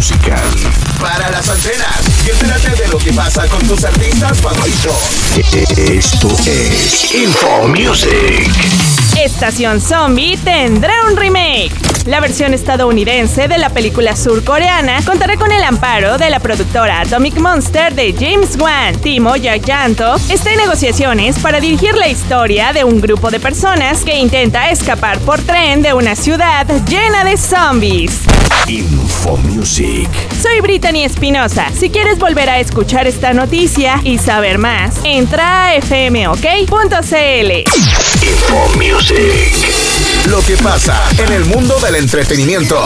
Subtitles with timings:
[0.00, 4.96] Prepara las antenas y entérate de lo que pasa con tus artistas favoritos.
[5.76, 8.50] Esto es Info Music.
[9.22, 11.89] Estación Zombie tendrá un remake.
[12.06, 17.36] La versión estadounidense de la película surcoreana contará con el amparo de la productora Atomic
[17.36, 18.96] Monster de James Wan.
[19.00, 24.18] Timo Yayanto está en negociaciones para dirigir la historia de un grupo de personas que
[24.18, 28.20] intenta escapar por tren de una ciudad llena de zombies.
[28.66, 30.08] Info Music.
[30.40, 31.66] Soy Brittany Espinosa.
[31.78, 36.70] Si quieres volver a escuchar esta noticia y saber más, entra a fmok.cl.
[38.22, 39.79] Info Music.
[40.30, 42.78] Lo que pasa en el mundo del entretenimiento.